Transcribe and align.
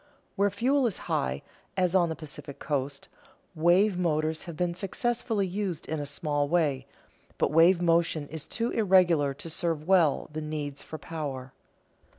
Where 0.35 0.49
fuel 0.49 0.87
is 0.87 0.97
high, 1.05 1.43
as 1.77 1.93
on 1.93 2.09
the 2.09 2.15
Pacific 2.15 2.57
coast, 2.57 3.07
wave 3.53 3.99
motors 3.99 4.45
have 4.45 4.57
been 4.57 4.73
successfully 4.73 5.45
used 5.45 5.87
in 5.87 5.99
a 5.99 6.07
small 6.07 6.47
way, 6.49 6.87
but 7.37 7.51
wave 7.51 7.79
motion 7.83 8.27
is 8.29 8.47
too 8.47 8.71
irregular 8.71 9.35
to 9.35 9.47
serve 9.47 9.87
well 9.87 10.27
the 10.33 10.41
needs 10.41 10.81
for 10.81 10.97
power. 10.97 11.53